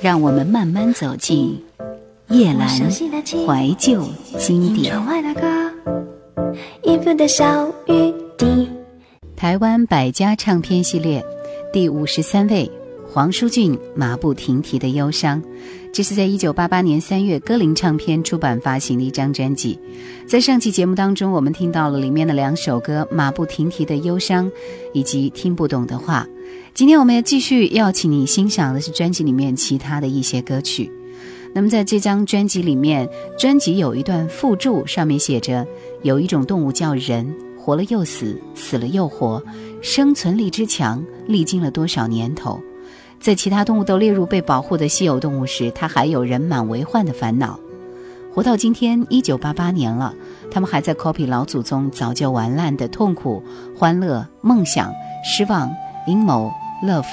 [0.00, 1.60] 让我们慢慢走进
[2.28, 4.04] 叶阑怀旧
[4.38, 4.94] 经典。
[9.36, 11.24] 台湾百家唱片系列
[11.72, 12.70] 第五十三位，
[13.12, 15.42] 黄舒骏《马不停蹄的忧伤》，
[15.92, 19.78] 这是在一九八八年三月歌林唱片出版发行的一张专辑。
[20.28, 24.46] 在上期节目当中，我们听到了里面的两首歌《马不停蹄的忧伤》
[24.92, 26.24] 以及《听不懂的话》。
[26.78, 30.88] 今天我们要继续邀请你欣赏的是专辑里面其他的一些歌曲。
[31.52, 35.66] 那么在这张专辑里面，专辑有一段附注，上面写着
[36.02, 39.42] ：“有一种动物叫人，活了又死，死了又活，
[39.82, 42.60] 生存力之强，历经了多少年头，
[43.18, 47.58] 在其他动物都列入被保护的稀有动物时，它还有人满为患的烦恼。
[48.32, 50.14] 活到今天，一九八八年了，
[50.48, 53.42] 他们还在 copy 老祖宗早就玩烂的痛苦、
[53.76, 54.92] 欢乐、梦想、
[55.24, 55.68] 失望、
[56.06, 56.48] 阴谋。”
[56.82, 57.06] Love，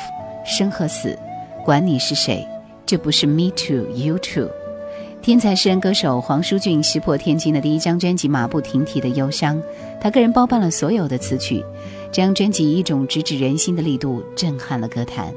[0.46, 1.18] 生和死，
[1.64, 2.48] 管你是谁，
[2.86, 4.48] 这不是 Me Too You Too。
[5.24, 9.58] 天才诗人歌手黄舒骏石破天惊的第一张专辑《马不停蹄的忧伤》，
[10.00, 11.66] 他个人包办了所有的词曲。
[12.12, 15.34] 这张专辑以一种直指人心的力度震撼了歌坛。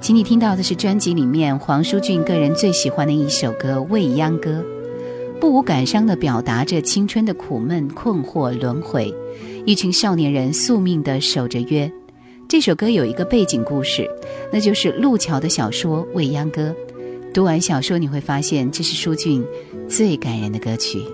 [0.00, 4.64] 请你听到的是专辑里面黄舒骏个人最喜欢的一首歌《未央歌》，
[5.38, 9.14] 不无感伤地表达着青春的苦闷、困惑、轮回。
[9.66, 11.92] 一群少年人宿命地守着约。
[12.48, 14.10] 这首歌有一个背景故事，
[14.50, 16.74] 那就是路桥的小说《未央歌》。
[17.34, 19.44] 读完小说，你会发现这是舒俊
[19.86, 21.04] 最感人的歌曲。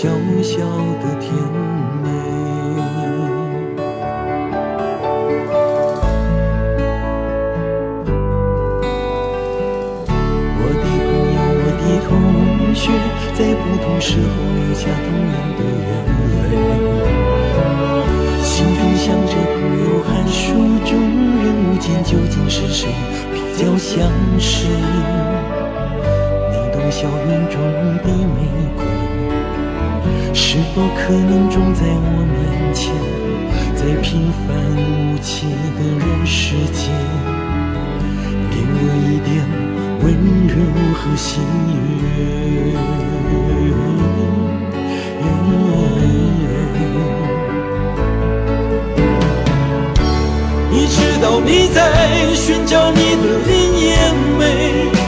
[0.00, 0.08] 小
[0.42, 0.56] 小
[1.02, 1.30] 的甜
[2.02, 2.08] 美。
[10.56, 10.88] 我的朋
[11.36, 12.10] 友，我的同
[12.74, 12.82] 学，
[13.34, 14.24] 在不同时候
[14.56, 15.92] 流下同样的眼
[16.32, 16.48] 泪。
[18.42, 20.40] 心中想着朋友寒暑
[20.86, 20.96] 中
[21.44, 22.88] 人无间，究竟是谁
[23.34, 24.08] 比较相
[24.38, 24.64] 识？
[26.50, 27.60] 那朵校园中
[27.98, 28.89] 的玫瑰。
[30.32, 32.94] 是否可能终在我面前
[33.74, 35.46] 在平凡无奇
[35.76, 36.90] 的人世间？
[38.50, 38.74] 给我
[39.06, 39.30] 一点
[40.02, 40.06] 温
[40.48, 40.54] 柔
[40.94, 41.42] 和心
[42.02, 42.02] 悦。
[50.72, 51.78] 你知道你在
[52.34, 53.78] 寻找你的另一
[54.38, 54.99] 面。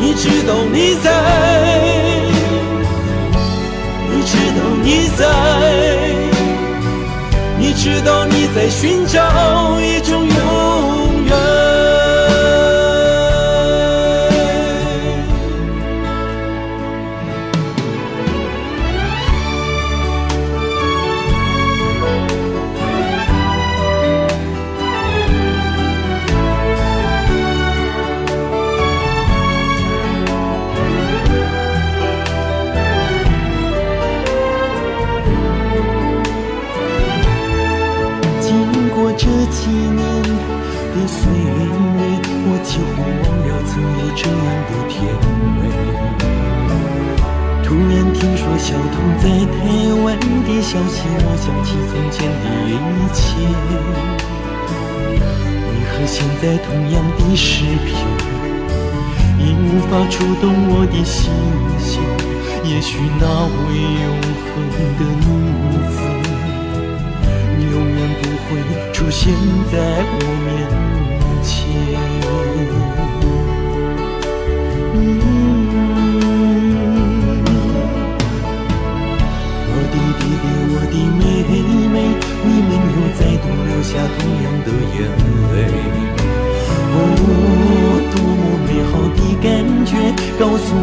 [0.00, 1.10] 你知道你在，
[4.10, 5.22] 你知道你在，
[7.58, 10.26] 你知道你在寻找一种
[39.54, 41.46] 几年的岁月，
[42.46, 44.92] 我几乎忘了曾有这样的甜
[45.54, 45.62] 美。
[47.62, 49.56] 突然听说小童在台
[50.02, 50.06] 湾
[50.42, 52.74] 的消息，我想起从前的一
[53.14, 53.22] 切。
[55.70, 57.88] 为何现在同样的诗篇
[59.38, 61.30] 已无法触动我的心
[61.78, 62.02] 弦？
[62.64, 64.18] 也许那位永
[64.50, 64.52] 恒
[64.98, 65.24] 的女
[65.94, 65.96] 子
[67.70, 68.92] 永远不会。
[69.04, 69.34] 出现
[69.70, 70.48] 在我面
[71.42, 71.52] 前。
[74.94, 74.96] 嗯，
[79.68, 81.20] 我的弟弟，我的妹
[81.92, 81.96] 妹，
[82.44, 83.20] 你们又在
[84.96, 84.96] 眼
[85.52, 85.54] 泪。
[86.96, 86.96] 哦，
[88.10, 89.44] 多么美好的感
[89.84, 89.92] 觉，
[90.38, 90.80] 告诉我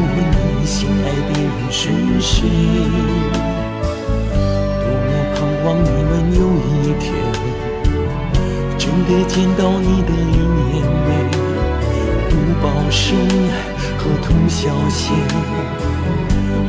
[0.60, 1.90] 你心爱的人是
[2.22, 2.30] 谁。
[4.78, 6.40] 多么盼望你们有
[6.84, 7.10] 一天，
[9.04, 11.10] 真的见到你的脸眉，
[12.30, 13.18] 不报声
[13.98, 15.12] 和通宵线，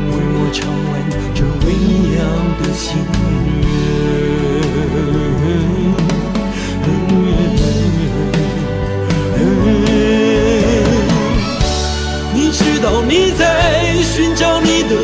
[0.08, 0.90] 为我唱完
[1.34, 1.68] 这未
[2.16, 2.18] 央
[2.58, 3.62] 的心愿。
[12.34, 13.42] 你知道你在
[14.02, 14.94] 寻找你的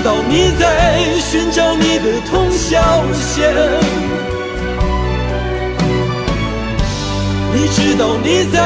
[0.00, 2.80] 知道你在寻找你的通宵
[3.12, 3.52] 线？
[7.52, 8.56] 你知道你在，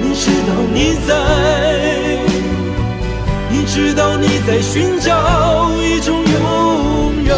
[0.00, 1.14] 你知道你在，
[3.50, 7.32] 你知道你在寻找一种永远。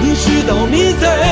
[0.00, 1.27] 你知道你在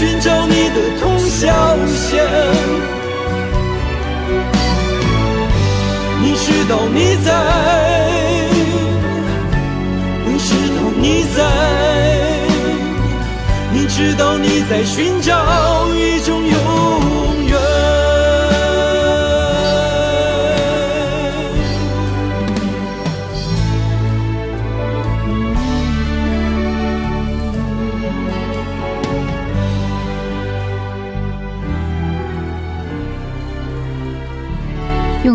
[0.00, 2.24] 寻找你的通宵线？
[6.22, 7.28] 你知道你在，
[10.24, 11.44] 你知道你在，
[13.74, 15.36] 你知道你在寻找
[15.94, 16.56] 一种永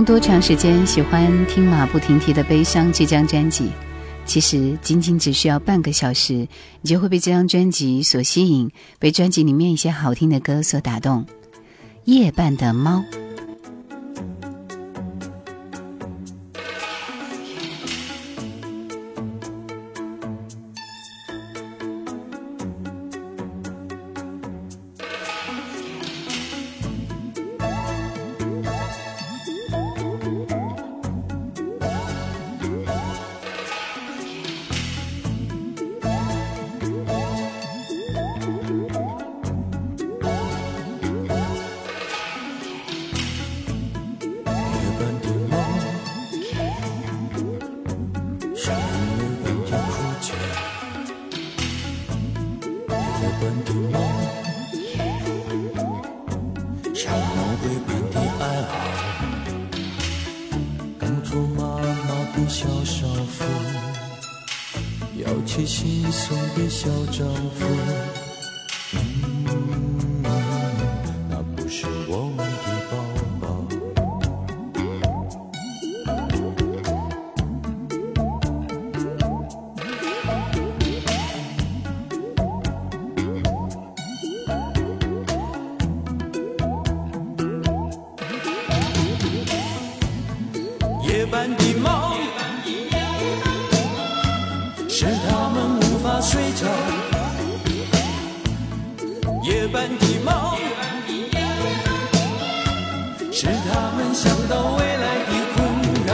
[0.06, 3.72] 多长时间喜欢听马不停蹄的悲伤这张专辑？
[4.24, 6.48] 其实仅仅只需要半个小时，
[6.82, 8.70] 你就会被这张专辑所吸引，
[9.00, 11.26] 被专辑里面一些好听的歌所打动。
[12.04, 13.04] 夜半的猫。
[91.26, 92.14] 夜半的猫，
[94.88, 96.68] 是他们无法睡着。
[99.42, 100.56] 夜半的猫，
[103.32, 105.66] 是他们想到未来的困
[106.06, 106.14] 扰。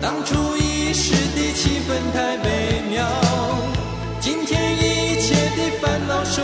[0.00, 3.06] 当初一时的气氛太美妙，
[4.20, 6.42] 今天一切的烦恼受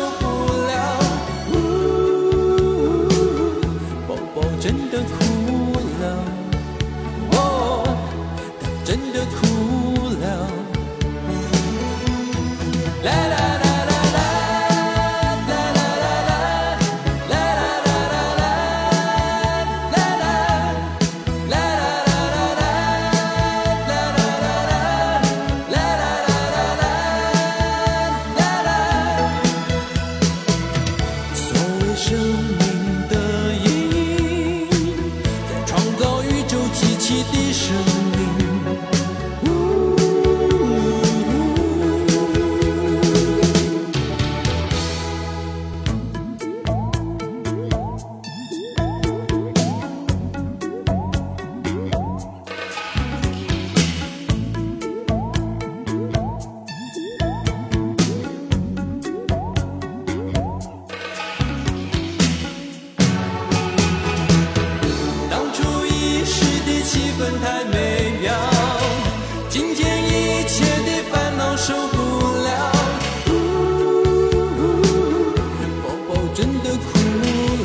[76.79, 76.99] 苦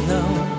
[0.07, 0.52] 恼。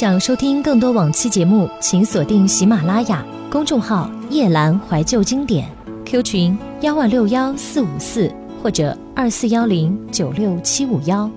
[0.00, 5.68] 想收听更多往期节目，请锁定喜马拉雅公众号“夜阑怀旧经典
[6.06, 11.30] ”，Q 群幺二六幺四五四或者二四幺零九六七五幺。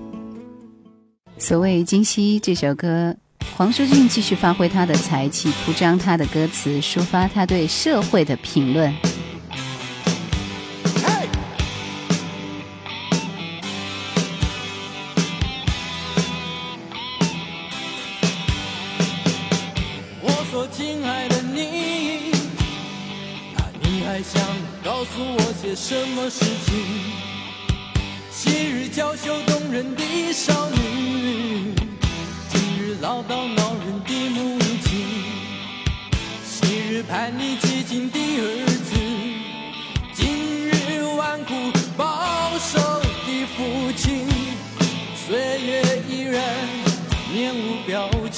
[1.38, 3.14] 所谓《今夕》这首歌，
[3.58, 8.94] 黄舒骏继续发挥他的才气，铺张他的歌词，抒发他对社会的评论。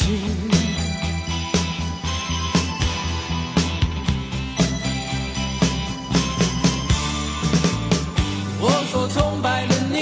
[0.06, 0.14] 情。”
[8.62, 9.98] 我所崇拜的你，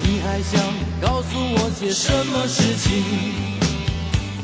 [0.00, 0.58] 你还想
[1.00, 3.02] 告诉我些什么事情？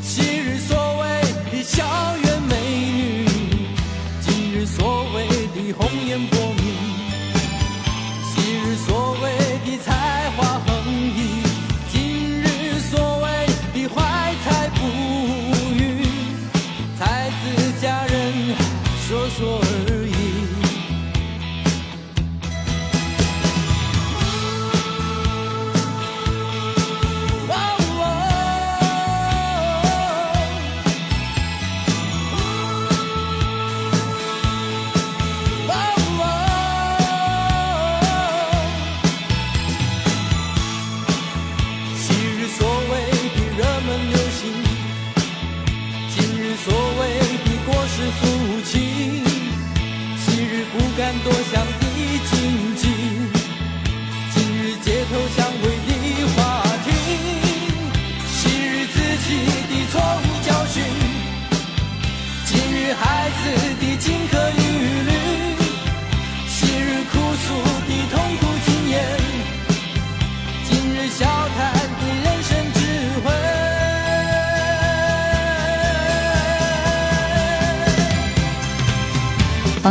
[0.02, 1.84] 昔日所谓的校
[2.24, 2.54] 园美
[2.92, 3.26] 女，
[4.20, 6.20] 今日所谓的红颜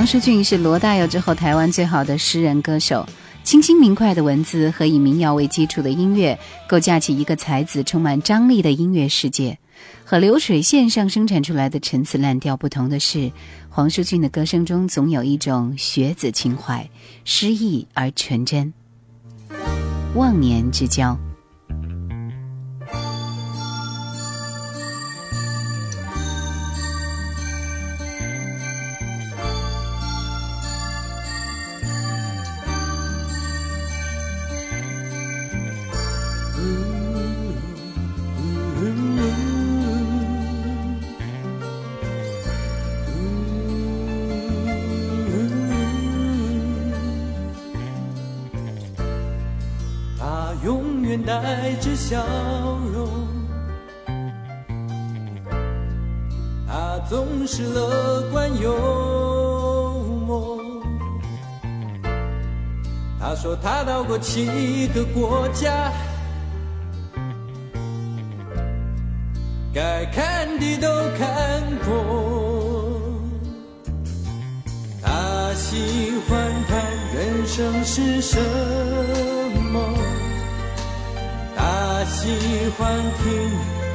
[0.08, 3.06] 黄舒骏是罗大佑之后台湾最好的诗人歌手，
[3.44, 9.60] 清新明快的文字和以民谣为基础的音乐，构架起一个才子充满张力的音乐世界。
[10.06, 13.30] 和流水线上生产出来的陈词滥调不同的是，
[13.68, 16.90] 黄舒骏的歌声中总有一种学子情怀，
[17.26, 18.74] 诗意而纯真。
[20.16, 21.20] 忘年之交。
[57.10, 58.74] 总是乐观幽
[60.26, 60.58] 默。
[63.18, 65.92] 他说他到过七个国家，
[69.74, 70.88] 该看的都
[71.18, 73.04] 看过。
[75.02, 76.84] 他喜欢谈
[77.16, 78.38] 人生是什
[79.72, 79.94] 么，
[81.56, 83.52] 他喜欢听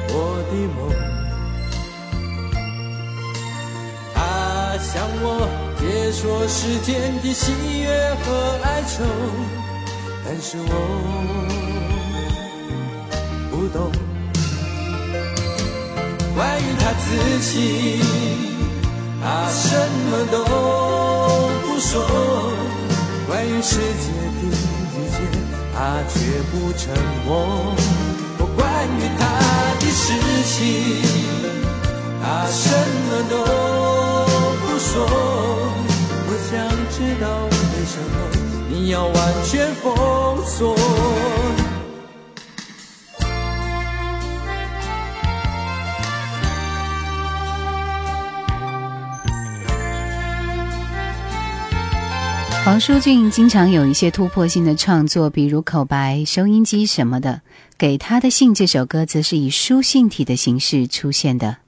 [0.09, 1.12] 我的梦。
[4.93, 7.89] 向我解说世间的喜悦
[8.21, 8.27] 和
[8.61, 9.03] 哀愁，
[10.23, 10.71] 但是我
[13.49, 13.91] 不懂。
[16.35, 17.05] 关于他自
[17.41, 17.51] 己，
[19.19, 19.65] 他什
[20.05, 20.45] 么都
[21.63, 21.91] 不说。
[23.27, 25.15] 关于世界的一切，
[25.73, 26.15] 他绝
[26.51, 26.81] 不沉
[27.25, 27.73] 默。
[28.55, 29.21] 关于他
[29.79, 30.05] 的事
[30.53, 30.53] 情，
[32.21, 33.33] 他什么都
[34.83, 35.07] 说。
[36.25, 36.59] 我想
[36.91, 37.51] 知道为
[37.85, 38.13] 什么
[38.69, 40.75] 你要完全封锁。
[52.65, 57.41] 黄舒骏经常有一些突破性的创作，比如口白、收音机什么的。
[57.77, 61.62] 给他的信这首歌则是以书信体的形式出现的。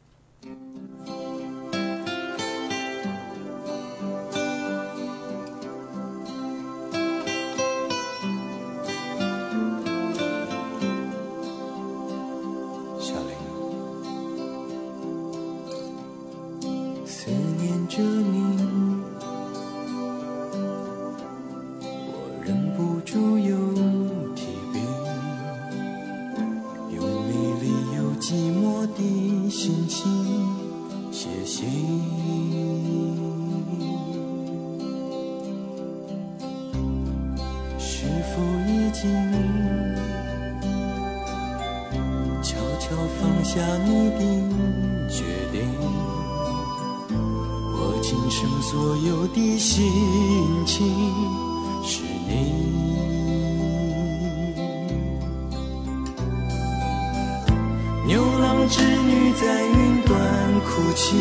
[60.76, 61.16] 哭泣，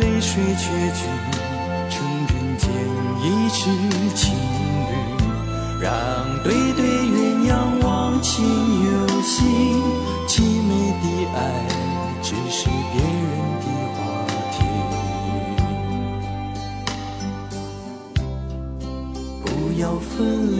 [0.00, 0.64] 泪水决
[0.96, 1.00] 绝，
[1.88, 1.94] 成
[2.26, 2.68] 人间
[3.22, 3.70] 一池
[4.16, 4.90] 情侣，
[5.80, 5.88] 让
[6.42, 7.14] 对对鸳
[7.48, 7.52] 鸯
[7.84, 8.44] 忘情
[8.84, 8.90] 游
[9.22, 9.44] 戏，
[10.26, 10.70] 凄美
[11.00, 11.04] 的
[11.36, 11.38] 爱
[12.20, 13.98] 只是别人的话
[14.50, 14.58] 题。
[19.44, 19.46] 不
[19.80, 20.18] 要分
[20.56, 20.59] 离。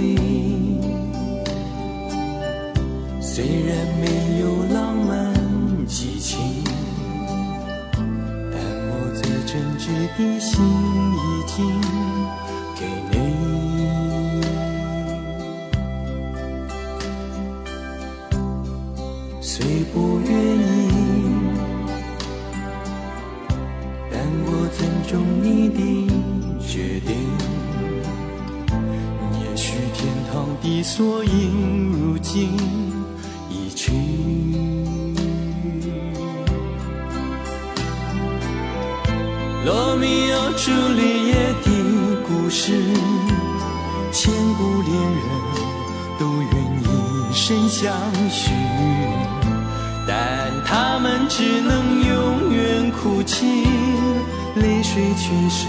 [30.72, 32.56] 你索引如今
[33.50, 33.90] 已去，
[39.64, 41.66] 罗密欧朱丽叶的
[42.24, 42.70] 故事，
[44.12, 45.20] 千古恋人
[46.20, 46.52] 都愿
[46.84, 47.92] 以身相
[48.30, 48.52] 许，
[50.06, 53.44] 但他们只能永远哭泣，
[54.54, 55.66] 泪水全是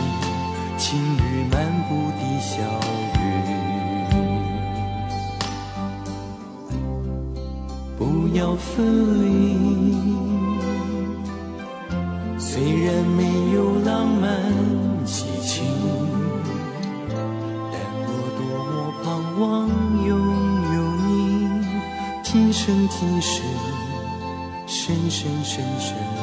[0.77, 3.00] 情侣漫步的小路。
[8.55, 10.01] 分离
[12.37, 14.29] 虽然没有浪漫
[15.05, 15.63] 激情
[17.71, 19.69] 但我多么盼望
[20.05, 20.09] 拥
[20.75, 21.09] 有你
[22.23, 23.41] 今生今世
[24.67, 26.20] 深深深深。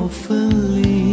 [0.00, 0.48] 要分
[0.82, 1.09] 离。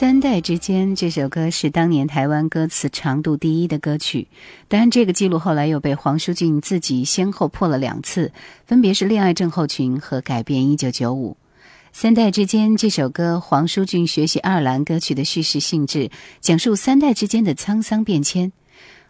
[0.00, 4.28] 三代之间这首歌是当年台湾歌词长度第一的歌曲，
[4.66, 8.32] 当然这个记录后来又被黄舒骏自己先后破了两次，
[8.64, 11.32] 分别是《恋爱症候群》和《改变一九九五》。
[11.92, 16.10] 三代之间这首歌，黄舒骏学习爱尔兰歌曲的叙事性质，
[16.40, 18.50] 讲述三代之间的沧桑变迁。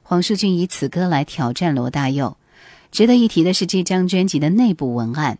[0.03, 2.37] 黄舒骏以此歌来挑战罗大佑。
[2.91, 5.39] 值得一提的是，这张专辑的内部文案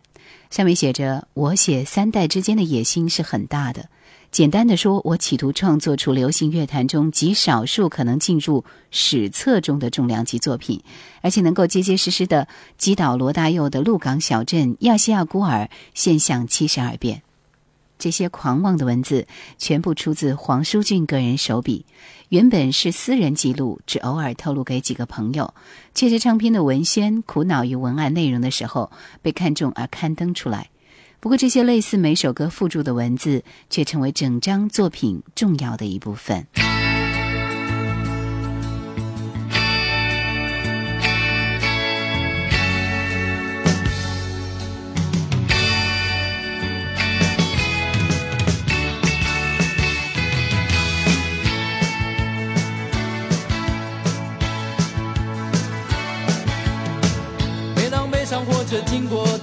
[0.49, 3.89] 上面写着：“我写三代之间的野心是很大的。”
[4.31, 10.81] 简单的说，我企图创作出流行乐坛中极少数可能进入史册中的重量级作品，
[11.19, 15.63] 而且能够结结实实的击倒罗大佑的《鹿港小镇》《亚细亚孤儿》
[15.93, 17.17] 《现象七十二变》。
[17.99, 21.85] 这些狂妄的文字全部出自黄舒骏个人手笔，
[22.29, 25.53] 原本是私人记录，只偶尔透露给几个朋友。
[25.93, 28.89] 借着唱片的文宣，苦恼于文案内容的时候
[29.21, 30.69] 被看中而刊登出来。
[31.21, 36.47] 不过，这些类似每首歌附注的文字，却成为整张作品重要的一部分。
[57.75, 59.37] 每当悲伤火车经过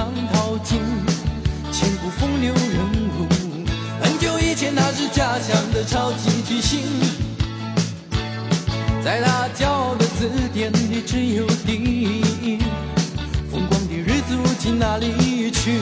[0.00, 0.80] 浪淘尽，
[1.70, 2.74] 千古风流人
[3.18, 3.28] 物。
[4.02, 6.80] 很久以前他是家乡的超级巨星，
[9.04, 12.58] 在他骄傲的字典里只有第一。
[13.50, 15.78] 风光的日子如今哪里去？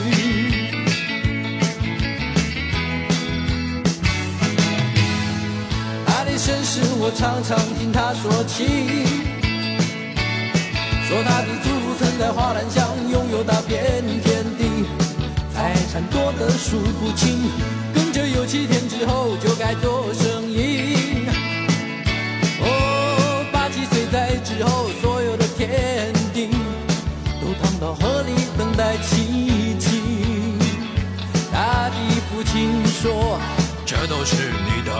[6.05, 9.18] 他的身世我常常听他说起，
[11.09, 14.85] 说他的祖父曾在花兰乡拥有大片田地，
[15.51, 17.49] 财产多得数不清，
[17.95, 21.25] 耕着有七天之后就该做生意。
[22.61, 26.51] 哦，八七岁在之后，所有的田地
[27.41, 30.03] 都躺到河里等待奇迹。
[31.51, 33.39] 他的父亲说，
[33.83, 34.93] 这都是你的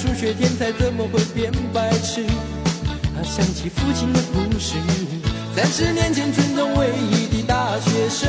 [0.00, 2.24] 数学天才怎么会变白痴？
[3.14, 4.76] 他想起父亲的故事，
[5.54, 8.26] 三十年前村中唯一的大学生，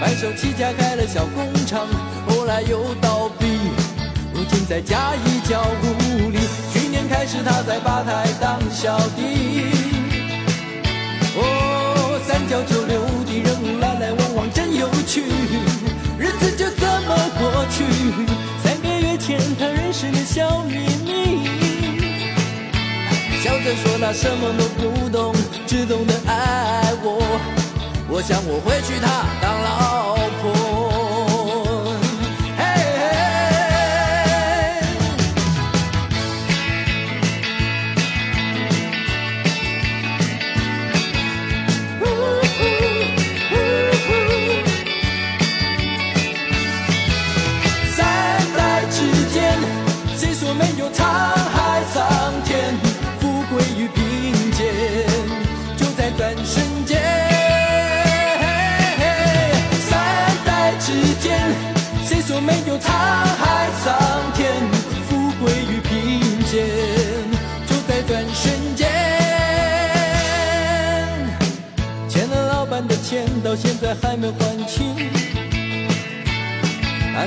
[0.00, 1.86] 白手起家开了小工厂，
[2.26, 3.46] 后来又倒闭，
[4.34, 6.40] 如今在嘉义教物理。
[6.72, 9.70] 去年开始他在吧台当小弟。
[11.36, 15.22] 哦，三教九流的人来来往往真有趣，
[16.18, 18.41] 日子就这么过去。
[20.34, 21.44] 小秘密，
[23.42, 25.34] 笑着说他什么都不懂，
[25.66, 27.20] 只懂得爱我。
[28.08, 30.11] 我想我会娶她当老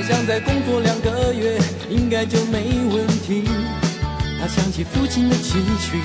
[0.08, 1.58] 想再工作两个月，
[1.90, 3.42] 应该就没问题。
[4.38, 6.00] 他想起父亲的期许，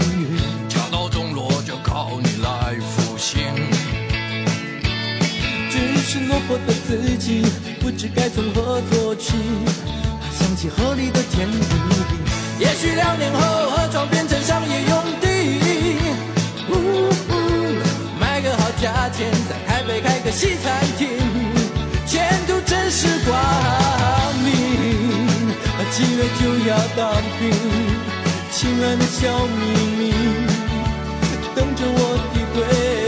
[0.67, 3.43] 家道中落就靠你来复兴。
[5.69, 7.45] 只是落魄的自己，
[7.79, 9.33] 不知该从何做起。
[10.19, 11.75] 他想起河里的田地，
[12.57, 15.27] 也许两年后河床变成商业用地。
[16.71, 16.73] 呜
[17.29, 17.37] 呜，
[18.19, 20.70] 买个好价钱，在台北开个西餐
[28.51, 29.61] 亲爱的小秘
[29.97, 30.11] 密
[31.55, 31.99] 等着我
[32.33, 33.00] 体会。